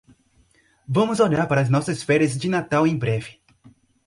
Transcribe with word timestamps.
Vamos 0.87 1.19
olhar 1.19 1.45
para 1.47 1.61
as 1.61 1.69
nossas 1.69 2.01
férias 2.01 2.35
de 2.35 2.49
Natal 2.49 2.87
em 2.87 2.97
breve. 2.97 3.39